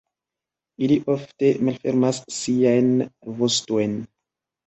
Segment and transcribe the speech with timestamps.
[0.85, 2.89] Ili ofte malfermas siajn
[3.43, 3.97] vostojn.